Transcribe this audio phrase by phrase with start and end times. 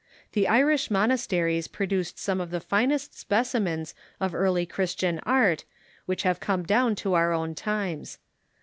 [0.31, 5.63] The Irish monasteries produced some of the finest specimens of early Christian art
[6.07, 8.17] which have come down to our own times.